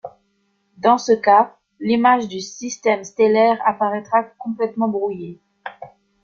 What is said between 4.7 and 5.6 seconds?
brouillé.